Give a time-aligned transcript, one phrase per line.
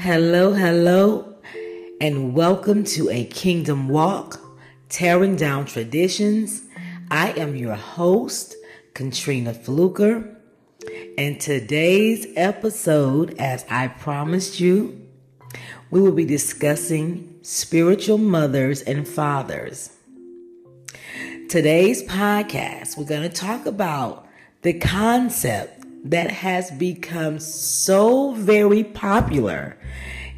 [0.00, 1.34] Hello, hello,
[2.00, 4.40] and welcome to a Kingdom Walk,
[4.88, 6.62] tearing down traditions.
[7.10, 8.54] I am your host,
[8.94, 10.36] Katrina Fluker,
[11.18, 15.04] and today's episode, as I promised you,
[15.90, 19.90] we will be discussing spiritual mothers and fathers.
[21.48, 24.28] Today's podcast, we're going to talk about
[24.62, 25.77] the concept
[26.10, 29.76] that has become so very popular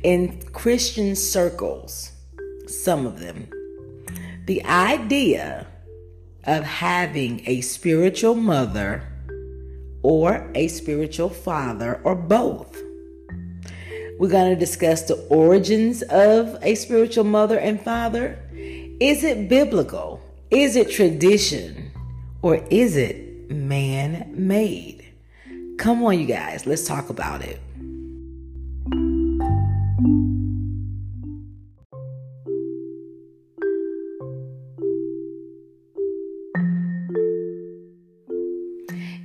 [0.02, 2.10] in Christian circles,
[2.66, 3.48] some of them.
[4.46, 5.68] The idea
[6.44, 9.06] of having a spiritual mother
[10.02, 12.76] or a spiritual father or both.
[14.18, 18.38] We're going to discuss the origins of a spiritual mother and father.
[18.52, 20.20] Is it biblical?
[20.50, 21.92] Is it tradition?
[22.42, 24.99] Or is it man made?
[25.80, 27.58] Come on, you guys, let's talk about it.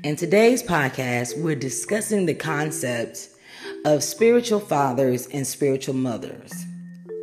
[0.06, 3.32] In today's podcast, we're discussing the concept
[3.84, 6.54] of spiritual fathers and spiritual mothers,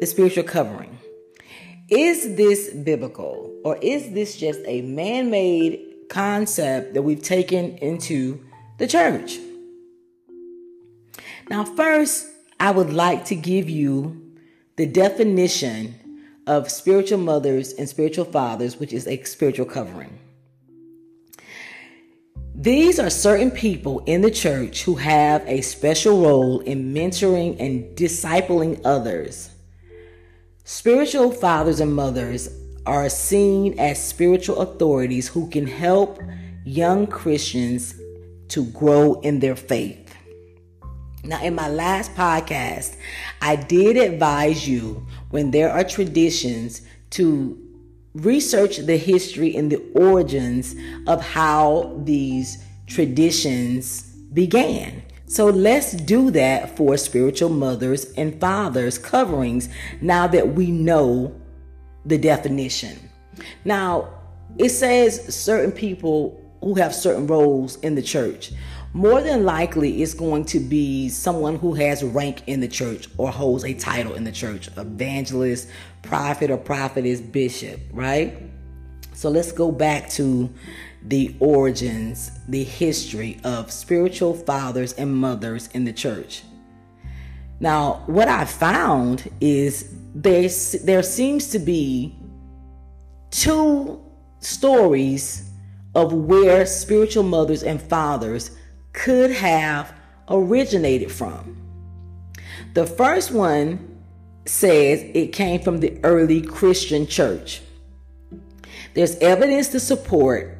[0.02, 0.98] the spiritual covering.
[1.89, 5.80] Is this biblical or is this just a man made
[6.11, 8.39] concept that we've taken into
[8.83, 9.38] the church.
[11.48, 12.27] Now, first,
[12.58, 14.34] I would like to give you
[14.74, 15.94] the definition
[16.48, 20.19] of spiritual mothers and spiritual fathers, which is a spiritual covering.
[22.56, 27.96] These are certain people in the church who have a special role in mentoring and
[27.96, 29.50] discipling others.
[30.64, 32.48] Spiritual fathers and mothers
[32.84, 36.20] are seen as spiritual authorities who can help
[36.64, 37.94] young Christians
[38.53, 40.14] to grow in their faith.
[41.25, 42.97] Now, in my last podcast,
[43.41, 47.58] I did advise you when there are traditions to
[48.14, 50.74] research the history and the origins
[51.07, 54.02] of how these traditions
[54.35, 55.02] began.
[55.27, 59.70] So let's do that for spiritual mothers and fathers coverings
[60.02, 61.34] now that we know
[62.05, 62.98] the definition.
[63.64, 64.13] Now,
[64.58, 68.52] it says certain people who have certain roles in the church.
[68.95, 73.30] More than likely, it's going to be someone who has rank in the church or
[73.30, 75.68] holds a title in the church evangelist,
[76.02, 78.36] prophet, or prophetess, bishop, right?
[79.14, 80.52] So let's go back to
[81.05, 86.42] the origins, the history of spiritual fathers and mothers in the church.
[87.61, 90.48] Now, what I found is there,
[90.84, 92.14] there seems to be
[93.30, 94.02] two
[94.40, 95.52] stories
[95.95, 98.51] of where spiritual mothers and fathers
[98.92, 99.95] could have
[100.29, 101.57] originated from.
[102.75, 103.98] The first one
[104.47, 107.61] says it came from the early Christian church.
[108.95, 110.58] There's evidence to support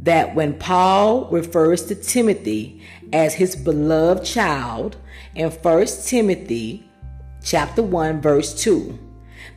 [0.00, 2.82] that when Paul refers to Timothy
[3.12, 4.96] as his beloved child
[5.34, 6.88] in 1 Timothy
[7.42, 8.98] chapter 1 verse 2.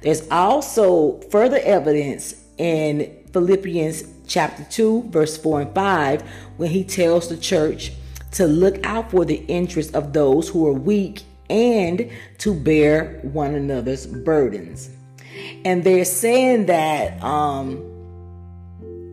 [0.01, 6.21] There's also further evidence in Philippians chapter 2, verse 4 and 5,
[6.57, 7.91] when he tells the church
[8.31, 13.55] to look out for the interests of those who are weak and to bear one
[13.55, 14.89] another's burdens.
[15.65, 17.77] And they're saying that um,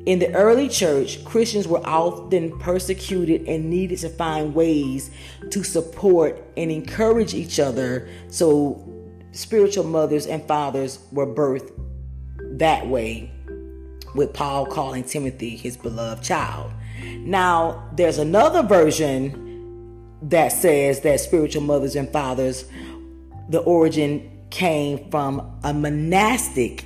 [0.06, 5.10] in the early church, Christians were often persecuted and needed to find ways
[5.50, 8.08] to support and encourage each other.
[8.28, 8.86] So
[9.32, 11.72] spiritual mothers and fathers were birthed
[12.58, 13.32] that way
[14.14, 16.72] with Paul calling Timothy his beloved child.
[17.18, 19.46] Now, there's another version
[20.22, 22.64] that says that spiritual mothers and fathers,
[23.48, 26.84] the origin came from a monastic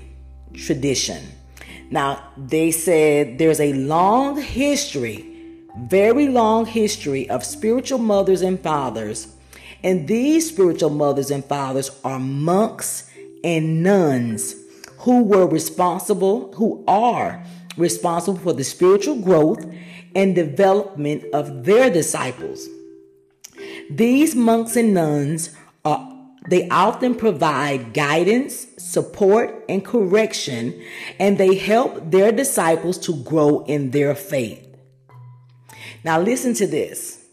[0.53, 1.23] tradition.
[1.91, 5.25] Now, they said there's a long history,
[5.78, 9.34] very long history of spiritual mothers and fathers.
[9.83, 13.10] And these spiritual mothers and fathers are monks
[13.43, 14.54] and nuns
[15.04, 17.45] who were responsible, who are
[17.77, 19.65] responsible for the spiritual growth
[20.15, 22.68] and development of their disciples.
[23.91, 25.54] These monks and nuns
[25.84, 26.10] are
[26.48, 30.78] they often provide guidance, support, and correction,
[31.18, 34.62] and they help their disciples to grow in their faith.
[36.04, 37.24] Now, listen to this.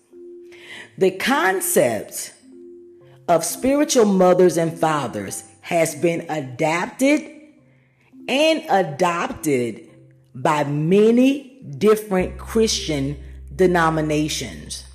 [0.98, 2.34] The concept
[3.28, 7.41] of spiritual mothers and fathers has been adapted
[8.32, 9.90] and adopted
[10.34, 13.22] by many different Christian
[13.54, 14.86] denominations.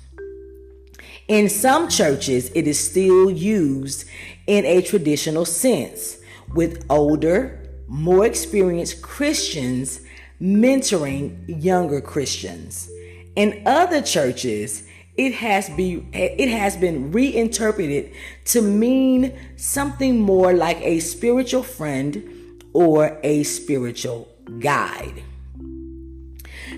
[1.27, 4.05] In some churches, it is still used
[4.47, 6.17] in a traditional sense,
[6.55, 10.01] with older, more experienced Christians
[10.41, 12.89] mentoring younger Christians.
[13.35, 18.11] In other churches, it has be it has been reinterpreted
[18.45, 22.36] to mean something more like a spiritual friend
[22.77, 24.27] or a spiritual
[24.59, 25.23] guide.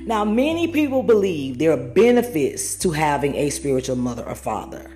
[0.06, 4.90] Now, many people believe there are benefits to having a spiritual mother or father.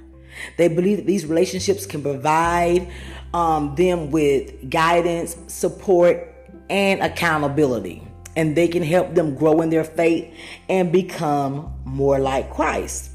[0.58, 2.90] They believe that these relationships can provide
[3.34, 6.34] um, them with guidance, support,
[6.70, 8.02] and accountability.
[8.38, 10.34] And they can help them grow in their faith
[10.70, 13.12] and become more like Christ.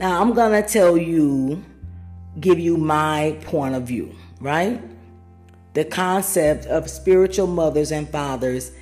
[0.00, 1.62] Now, I'm going to tell you,
[2.40, 4.80] give you my point of view, right?
[5.76, 8.72] The concept of spiritual mothers and fathers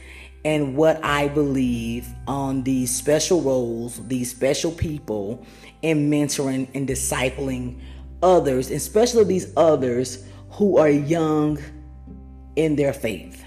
[0.45, 5.45] and what I believe on these special roles, these special people
[5.83, 7.81] in mentoring and discipling
[8.23, 11.59] others, especially these others who are young
[12.55, 13.45] in their faith.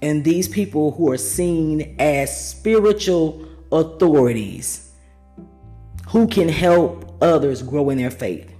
[0.00, 4.90] And these people who are seen as spiritual authorities
[6.08, 8.55] who can help others grow in their faith.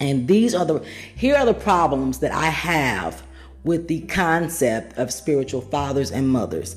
[0.00, 0.84] And these are the
[1.16, 3.22] here are the problems that I have
[3.64, 6.76] with the concept of spiritual fathers and mothers.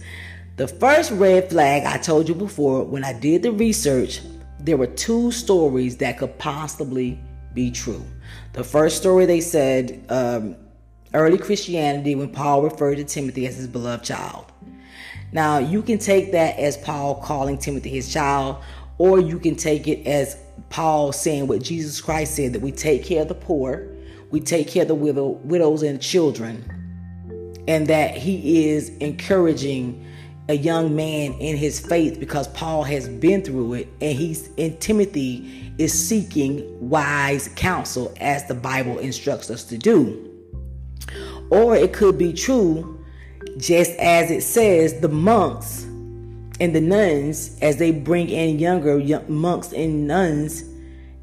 [0.58, 4.22] The first red flag I told you before, when I did the research,
[4.60, 7.20] there were two stories that could possibly
[7.54, 8.06] be true.
[8.54, 10.56] The first story they said um,
[11.14, 14.52] early Christianity when Paul referred to Timothy as his beloved child.
[15.32, 18.58] Now, you can take that as Paul calling Timothy his child,
[19.02, 20.38] or you can take it as
[20.70, 23.88] Paul saying what Jesus Christ said that we take care of the poor,
[24.30, 30.06] we take care of the widow, widows and children, and that he is encouraging
[30.50, 34.80] a young man in his faith because Paul has been through it and he's and
[34.80, 40.30] Timothy is seeking wise counsel as the Bible instructs us to do.
[41.50, 43.04] Or it could be true
[43.58, 45.88] just as it says the monks
[46.62, 50.64] and the nuns as they bring in younger young monks and nuns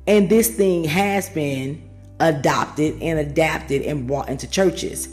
[0.09, 1.87] and this thing has been
[2.19, 5.07] adopted and adapted and brought into churches.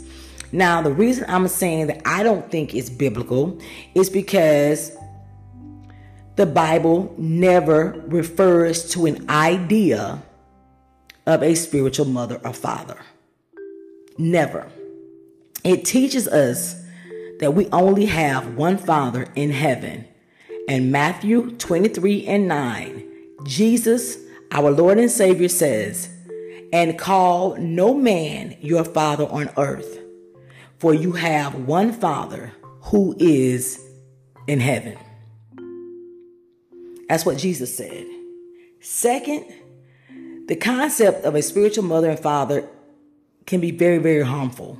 [0.52, 3.60] Now, the reason I'm saying that I don't think it's biblical
[3.94, 4.96] is because
[6.36, 10.22] the Bible never refers to an idea
[11.26, 12.98] of a spiritual mother or father.
[14.16, 14.66] Never.
[15.62, 16.82] It teaches us
[17.40, 20.06] that we only have one Father in heaven.
[20.68, 23.04] And Matthew 23 and 9,
[23.44, 24.18] Jesus,
[24.50, 26.08] our Lord and Savior, says,
[26.72, 30.00] And call no man your Father on earth
[30.78, 32.52] for you have one Father
[32.82, 33.82] who is
[34.46, 34.96] in heaven.
[37.08, 38.06] That's what Jesus said.
[38.80, 39.44] Second,
[40.48, 42.68] the concept of a spiritual mother and father
[43.46, 44.78] can be very, very harmful.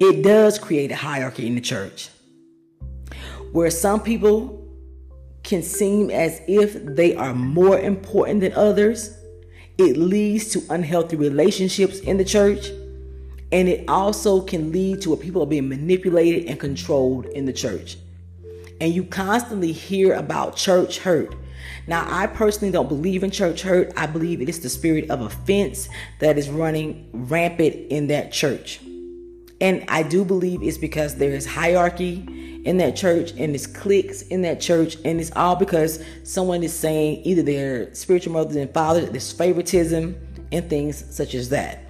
[0.00, 2.08] It does create a hierarchy in the church
[3.52, 4.57] where some people
[5.42, 9.16] can seem as if they are more important than others.
[9.78, 12.70] It leads to unhealthy relationships in the church
[13.50, 17.52] and it also can lead to where people are being manipulated and controlled in the
[17.52, 17.96] church.
[18.80, 21.34] And you constantly hear about church hurt.
[21.86, 23.92] Now, I personally don't believe in church hurt.
[23.96, 25.88] I believe it is the spirit of offense
[26.20, 28.80] that is running rampant in that church.
[29.60, 34.22] And I do believe it's because there is hierarchy in that church and there's cliques
[34.22, 34.96] in that church.
[35.04, 40.16] And it's all because someone is saying either they're spiritual mothers and fathers, there's favoritism
[40.52, 41.84] and things such as that.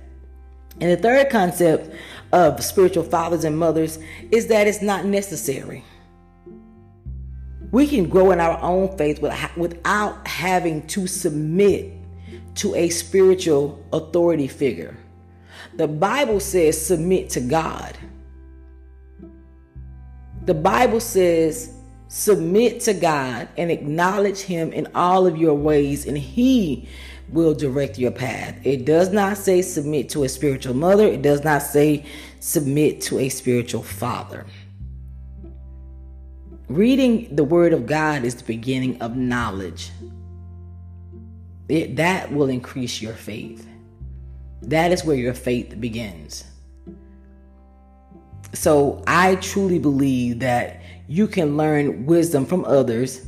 [0.81, 1.95] And the third concept
[2.33, 3.99] of spiritual fathers and mothers
[4.31, 5.85] is that it's not necessary.
[7.71, 11.93] We can grow in our own faith without having to submit
[12.57, 14.97] to a spiritual authority figure.
[15.77, 17.97] The Bible says submit to God.
[20.49, 21.75] The Bible says
[22.09, 26.89] submit to God and acknowledge Him in all of your ways, and He
[27.29, 28.59] will direct your path.
[28.65, 32.07] It does not say submit to a spiritual mother, it does not say
[32.41, 34.47] submit to a spiritual father.
[36.69, 39.91] Reading the Word of God is the beginning of knowledge.
[41.69, 43.69] It, that will increase your faith.
[44.63, 46.47] That is where your faith begins.
[48.53, 53.27] So I truly believe that you can learn wisdom from others.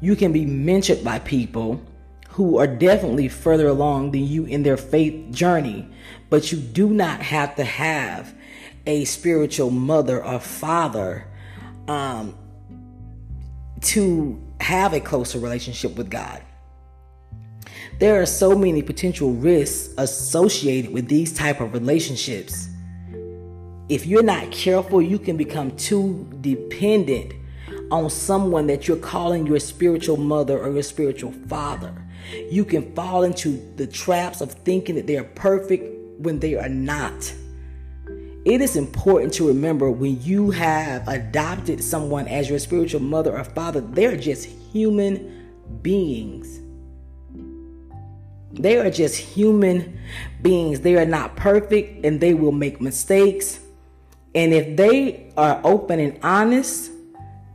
[0.00, 1.80] You can be mentored by people
[2.30, 5.86] who are definitely further along than you in their faith journey,
[6.30, 8.34] but you do not have to have
[8.86, 11.26] a spiritual mother or father
[11.88, 12.34] um,
[13.80, 16.42] to have a closer relationship with God.
[17.98, 22.69] There are so many potential risks associated with these type of relationships.
[23.90, 27.32] If you're not careful, you can become too dependent
[27.90, 31.92] on someone that you're calling your spiritual mother or your spiritual father.
[32.48, 36.68] You can fall into the traps of thinking that they are perfect when they are
[36.68, 37.34] not.
[38.44, 43.42] It is important to remember when you have adopted someone as your spiritual mother or
[43.42, 45.48] father, they're just human
[45.82, 46.60] beings.
[48.52, 49.98] They are just human
[50.42, 50.80] beings.
[50.80, 53.59] They are not perfect and they will make mistakes.
[54.34, 56.90] And if they are open and honest,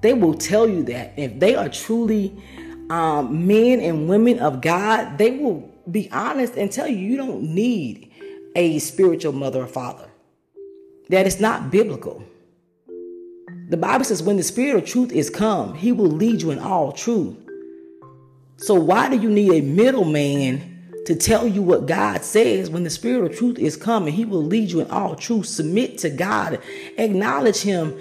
[0.02, 1.14] they will tell you that.
[1.18, 2.36] If they are truly
[2.90, 7.44] um, men and women of God, they will be honest and tell you you don't
[7.44, 8.12] need
[8.56, 10.10] a spiritual mother or father.
[11.10, 12.24] That is not biblical.
[13.70, 16.60] The Bible says, when the Spirit of truth is come, he will lead you in
[16.60, 17.36] all truth.
[18.58, 20.75] So, why do you need a middleman
[21.06, 24.14] to tell you what God says when the Spirit of truth is coming?
[24.14, 25.46] He will lead you in all truth.
[25.48, 26.60] Submit to God,
[26.98, 27.98] acknowledge Him,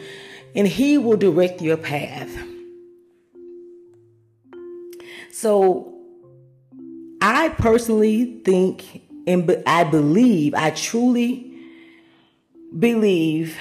[0.54, 2.30] and He will direct your path.
[5.32, 5.90] So,
[7.20, 11.58] I personally think and I believe, I truly
[12.78, 13.56] believe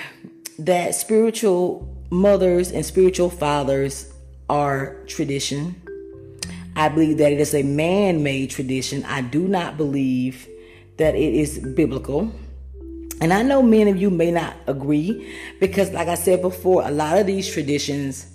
[0.59, 4.12] that spiritual mothers and spiritual fathers
[4.50, 5.81] are tradition.
[6.75, 9.03] I believe that it is a man made tradition.
[9.05, 10.47] I do not believe
[10.97, 12.31] that it is biblical.
[13.21, 16.91] And I know many of you may not agree because, like I said before, a
[16.91, 18.27] lot of these traditions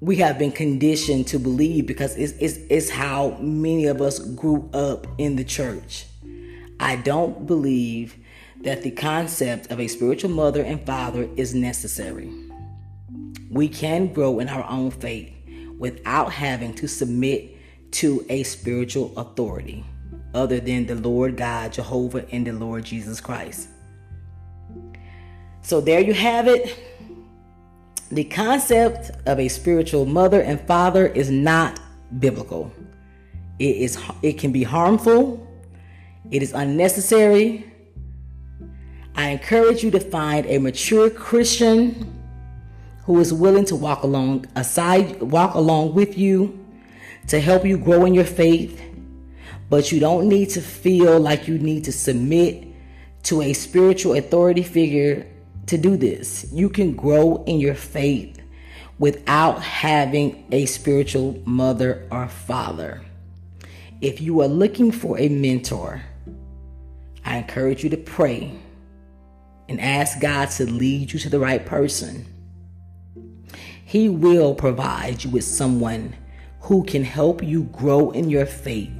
[0.00, 4.70] we have been conditioned to believe because it's, it's, it's how many of us grew
[4.72, 6.06] up in the church.
[6.78, 8.16] I don't believe
[8.62, 12.30] that the concept of a spiritual mother and father is necessary.
[13.50, 15.32] We can grow in our own faith
[15.78, 17.56] without having to submit
[17.92, 19.84] to a spiritual authority
[20.34, 23.68] other than the Lord God, Jehovah, and the Lord Jesus Christ.
[25.62, 26.78] So there you have it.
[28.10, 31.80] The concept of a spiritual mother and father is not
[32.18, 32.72] biblical.
[33.58, 35.48] It is it can be harmful
[36.30, 37.64] it is unnecessary.
[39.14, 42.17] I encourage you to find a mature Christian
[43.08, 46.62] who is willing to walk along aside walk along with you
[47.26, 48.82] to help you grow in your faith,
[49.70, 52.66] but you don't need to feel like you need to submit
[53.22, 55.26] to a spiritual authority figure
[55.64, 56.46] to do this.
[56.52, 58.42] You can grow in your faith
[58.98, 63.00] without having a spiritual mother or father.
[64.02, 66.02] If you are looking for a mentor,
[67.24, 68.52] I encourage you to pray
[69.66, 72.26] and ask God to lead you to the right person.
[73.88, 76.14] He will provide you with someone
[76.60, 78.92] who can help you grow in your faith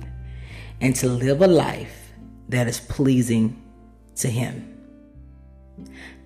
[0.81, 2.15] and to live a life
[2.49, 3.63] that is pleasing
[4.17, 4.79] to Him.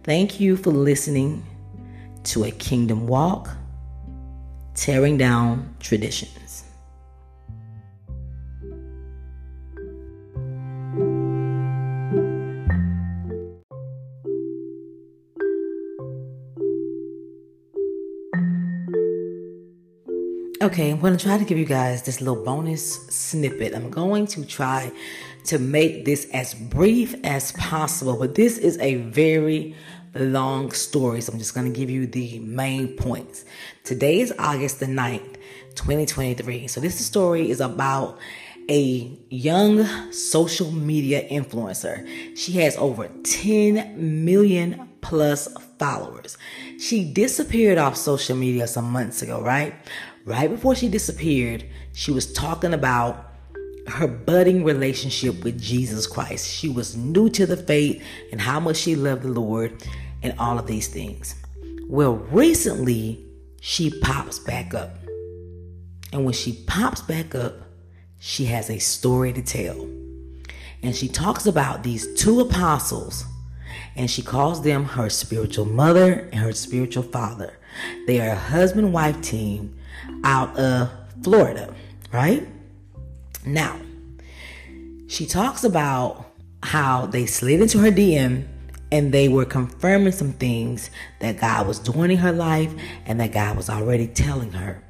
[0.04, 1.45] Thank you for listening
[2.23, 3.49] to a kingdom walk,
[4.76, 6.62] tearing down traditions.
[20.62, 23.75] Okay, I'm going to try to give you guys this little bonus snippet.
[23.75, 24.92] I'm going to try
[25.47, 29.75] to make this as brief as possible, but this is a very
[30.14, 33.45] long story, so I'm just going to give you the main points.
[33.83, 35.35] Today is August the 9th,
[35.75, 36.69] 2023.
[36.69, 38.21] So this story is about
[38.71, 42.07] a young social media influencer.
[42.38, 45.49] She has over 10 million plus
[45.81, 46.38] followers.
[46.78, 49.75] She disappeared off social media some months ago, right?
[50.24, 53.32] Right before she disappeared, she was talking about
[53.86, 56.48] her budding relationship with Jesus Christ.
[56.48, 59.84] She was new to the faith and how much she loved the Lord
[60.22, 61.34] and all of these things.
[61.88, 63.24] Well, recently
[63.60, 64.96] she pops back up.
[66.12, 67.54] And when she pops back up,
[68.18, 69.80] she has a story to tell.
[70.82, 73.24] And she talks about these two apostles
[73.96, 77.58] and she calls them her spiritual mother and her spiritual father.
[78.06, 79.76] They are a husband wife team
[80.25, 80.90] out of
[81.22, 81.75] Florida,
[82.12, 82.46] right?
[83.44, 83.78] Now,
[85.08, 86.26] she talks about
[86.62, 88.46] how they slid into her DM
[88.90, 92.72] and they were confirming some things that God was doing in her life
[93.06, 94.82] and that God was already telling her.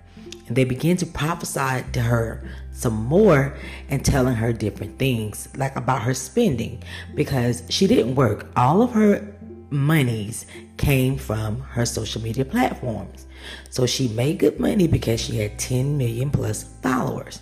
[0.54, 3.56] They began to prophesy to her some more
[3.88, 6.82] and telling her different things, like about her spending,
[7.14, 8.49] because she didn't work.
[8.56, 9.35] All of her
[9.71, 13.26] monies came from her social media platforms.
[13.71, 17.40] So she made good money because she had 10 million plus followers.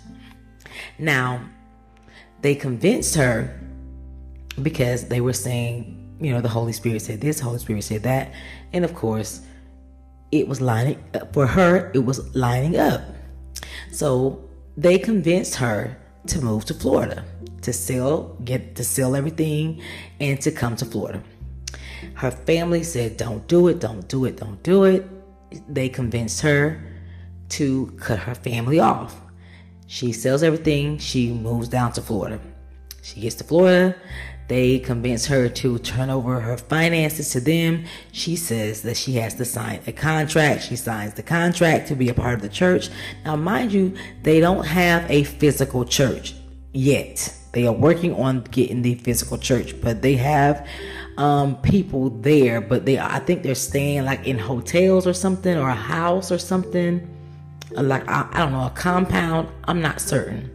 [0.97, 1.41] Now,
[2.41, 3.59] they convinced her
[4.61, 8.33] because they were saying, you know, the Holy Spirit said this, Holy Spirit said that.
[8.73, 9.41] And of course,
[10.31, 13.01] it was lining up for her, it was lining up.
[13.91, 14.47] So
[14.77, 15.97] they convinced her
[16.27, 17.25] to move to Florida
[17.61, 19.81] to sell, get to sell everything
[20.19, 21.21] and to come to Florida.
[22.15, 25.07] Her family said, Don't do it, don't do it, don't do it.
[25.67, 26.81] They convinced her
[27.49, 29.19] to cut her family off.
[29.87, 32.39] She sells everything, she moves down to Florida.
[33.01, 33.95] She gets to Florida,
[34.51, 37.85] they convince her to turn over her finances to them.
[38.11, 40.63] She says that she has to sign a contract.
[40.63, 42.89] She signs the contract to be a part of the church.
[43.23, 43.93] Now, mind you,
[44.23, 46.35] they don't have a physical church
[46.73, 47.33] yet.
[47.53, 50.67] They are working on getting the physical church, but they have
[51.17, 52.59] um, people there.
[52.59, 56.37] But they, I think they're staying like in hotels or something, or a house or
[56.37, 57.07] something,
[57.71, 59.47] like I, I don't know, a compound.
[59.63, 60.51] I'm not certain.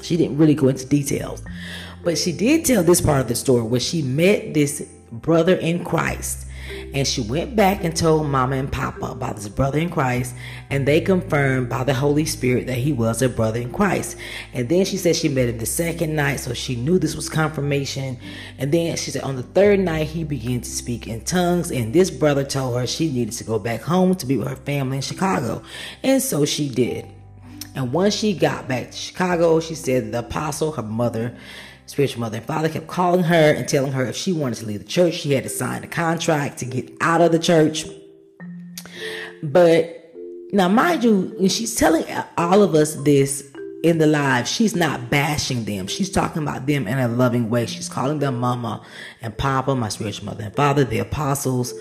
[0.00, 1.42] She didn't really go into details,
[2.04, 5.84] but she did tell this part of the story where she met this brother in
[5.84, 6.44] Christ
[6.94, 10.34] and she went back and told mama and papa about this brother in Christ,
[10.70, 14.16] and they confirmed by the Holy Spirit that he was a brother in Christ.
[14.52, 17.28] And then she said she met him the second night, so she knew this was
[17.28, 18.18] confirmation.
[18.58, 21.92] And then she said on the third night, he began to speak in tongues, and
[21.92, 24.98] this brother told her she needed to go back home to be with her family
[24.98, 25.62] in Chicago.
[26.02, 27.06] And so she did.
[27.74, 31.36] And once she got back to Chicago, she said the apostle, her mother,
[31.86, 34.80] spiritual mother and father kept calling her and telling her if she wanted to leave
[34.80, 37.86] the church, she had to sign a contract to get out of the church.
[39.42, 40.12] But
[40.52, 42.04] now, mind you, when she's telling
[42.38, 43.50] all of us this
[43.82, 45.86] in the live, she's not bashing them.
[45.86, 47.66] She's talking about them in a loving way.
[47.66, 48.84] She's calling them mama
[49.20, 51.74] and papa, my spiritual mother and father, the apostles.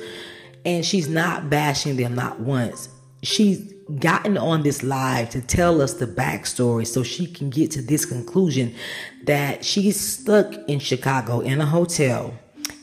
[0.66, 2.90] And she's not bashing them, not once.
[3.24, 7.82] She's gotten on this live to tell us the backstory so she can get to
[7.82, 8.76] this conclusion
[9.24, 12.34] that she's stuck in Chicago in a hotel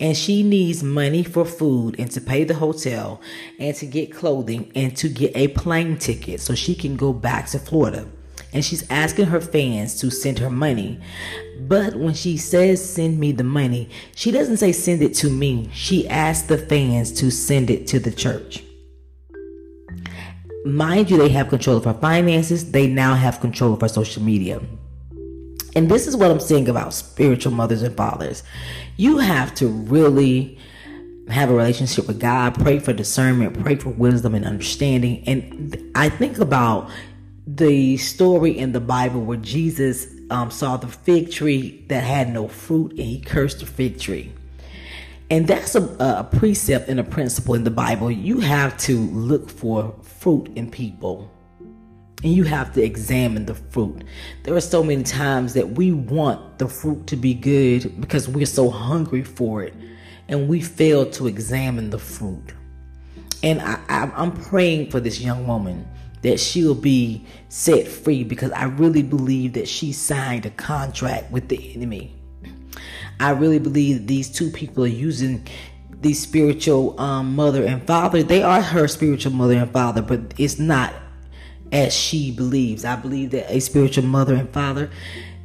[0.00, 3.20] and she needs money for food and to pay the hotel
[3.58, 7.46] and to get clothing and to get a plane ticket so she can go back
[7.50, 8.06] to Florida.
[8.52, 10.98] And she's asking her fans to send her money.
[11.60, 15.70] But when she says send me the money, she doesn't say send it to me.
[15.72, 18.64] She asks the fans to send it to the church.
[20.64, 22.72] Mind you, they have control of our finances.
[22.72, 24.60] They now have control of our social media.
[25.74, 28.42] And this is what I'm saying about spiritual mothers and fathers.
[28.96, 30.58] You have to really
[31.28, 35.22] have a relationship with God, pray for discernment, pray for wisdom and understanding.
[35.26, 36.90] And I think about
[37.46, 42.48] the story in the Bible where Jesus um, saw the fig tree that had no
[42.48, 44.32] fruit and he cursed the fig tree.
[45.30, 48.10] And that's a, a precept and a principle in the Bible.
[48.10, 51.30] You have to look for fruit in people
[52.22, 54.04] and you have to examine the fruit.
[54.42, 58.44] There are so many times that we want the fruit to be good because we're
[58.44, 59.74] so hungry for it
[60.28, 62.52] and we fail to examine the fruit.
[63.42, 65.88] And I, am praying for this young woman
[66.20, 71.48] that she'll be set free because I really believe that she signed a contract with
[71.48, 72.14] the enemy.
[73.18, 75.46] I really believe these two people are using
[76.00, 78.22] the spiritual um, mother and father.
[78.22, 80.94] They are her spiritual mother and father, but it's not
[81.72, 82.84] as she believes.
[82.84, 84.90] I believe that a spiritual mother and father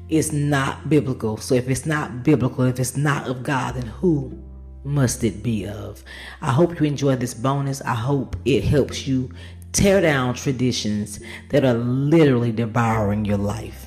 [0.10, 1.38] is not biblical.
[1.38, 4.42] So if it's not biblical, if it's not of God, then who
[4.84, 6.04] must it be of?
[6.42, 7.82] I hope you enjoy this bonus.
[7.82, 9.32] I hope it helps you
[9.72, 13.85] tear down traditions that are literally devouring your life.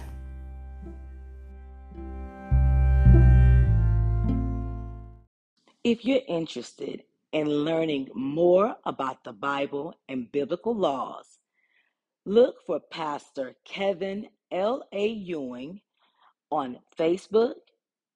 [5.84, 11.38] If you're interested in learning more about the Bible and biblical laws,
[12.26, 15.06] look for Pastor Kevin L.A.
[15.06, 15.80] Ewing
[16.50, 17.54] on Facebook,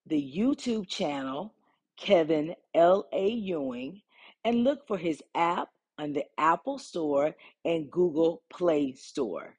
[0.07, 1.55] the YouTube channel
[1.97, 3.29] Kevin L.A.
[3.29, 4.03] Ewing,
[4.45, 7.33] and look for his app on the Apple Store
[7.65, 9.55] and Google Play Store.